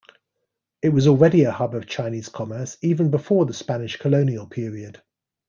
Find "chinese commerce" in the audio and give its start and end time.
1.85-2.75